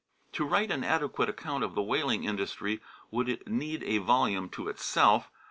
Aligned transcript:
To 0.31 0.43
write 0.45 0.71
an 0.71 0.83
adequate 0.83 1.29
account 1.29 1.63
of 1.63 1.75
the 1.75 1.81
whaling 1.83 2.23
industry 2.23 2.81
would 3.11 3.47
need 3.47 3.83
a 3.83 3.99
volume 3.99 4.49
to 4.49 4.67
itself. 4.67 5.29